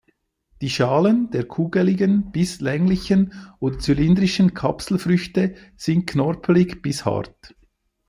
[0.63, 7.53] Die Schalen der kugeligen bis länglichen oder zylindrischen Kapselfrüchte sind knorpelig bis hart.